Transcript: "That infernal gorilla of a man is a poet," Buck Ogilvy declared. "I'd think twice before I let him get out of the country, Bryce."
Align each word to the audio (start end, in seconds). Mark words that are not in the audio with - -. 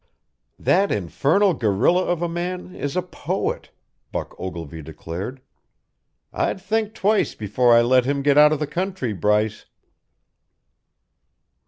"That 0.57 0.91
infernal 0.91 1.53
gorilla 1.53 2.03
of 2.05 2.23
a 2.23 2.27
man 2.27 2.73
is 2.73 2.95
a 2.97 3.03
poet," 3.03 3.69
Buck 4.11 4.33
Ogilvy 4.39 4.81
declared. 4.81 5.41
"I'd 6.33 6.59
think 6.59 6.95
twice 6.95 7.35
before 7.35 7.75
I 7.75 7.83
let 7.83 8.05
him 8.05 8.23
get 8.23 8.35
out 8.35 8.51
of 8.51 8.57
the 8.57 8.65
country, 8.65 9.13
Bryce." 9.13 9.67